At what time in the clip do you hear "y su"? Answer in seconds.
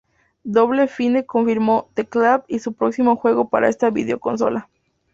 2.47-2.73